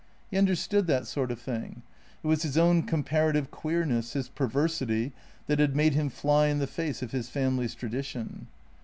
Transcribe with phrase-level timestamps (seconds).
[0.31, 1.83] He understood that sort of thing.
[2.23, 5.13] It was his own comparative queerness, his perversity,
[5.45, 8.47] that had make him fly in the face of his family's tradition.